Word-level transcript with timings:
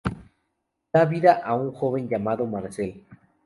Da 0.93 1.03
vida 1.05 1.33
a 1.45 1.53
un 1.53 1.71
joven 1.71 2.09
llamado 2.09 2.47
Marcel. 2.47 3.05